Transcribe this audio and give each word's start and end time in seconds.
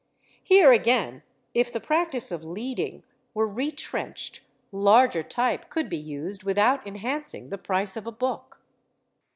Here, 0.43 0.71
again, 0.71 1.21
if 1.53 1.71
the 1.71 1.79
practice 1.79 2.31
of 2.31 2.43
"leading" 2.43 3.03
were 3.35 3.47
retrenched 3.47 4.41
larger 4.71 5.21
type 5.21 5.69
could 5.69 5.89
be 5.89 5.97
used 5.99 6.41
without 6.43 6.87
enhancing 6.87 7.49
the 7.49 7.59
price 7.59 7.95
of 7.95 8.07
a 8.07 8.11
book. 8.11 8.61